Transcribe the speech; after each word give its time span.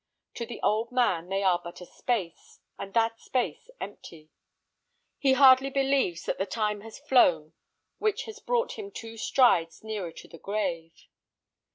To 0.33 0.47
the 0.47 0.59
old 0.63 0.91
man 0.91 1.29
they 1.29 1.43
are 1.43 1.61
but 1.63 1.79
a 1.79 1.85
space, 1.85 2.59
and 2.75 2.91
that 2.95 3.19
space 3.19 3.69
empty. 3.79 4.31
He 5.19 5.33
hardly 5.33 5.69
believes 5.69 6.25
that 6.25 6.39
the 6.39 6.47
time 6.47 6.81
has 6.81 6.97
flown 6.97 7.53
which 7.99 8.23
has 8.23 8.39
brought 8.39 8.79
him 8.79 8.89
two 8.89 9.15
strides 9.15 9.83
nearer 9.83 10.11
to 10.13 10.27
the 10.27 10.39
grave. 10.39 11.05